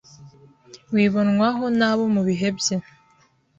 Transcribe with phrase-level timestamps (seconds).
[0.93, 2.75] wibonwamo n’abo mu bihe bye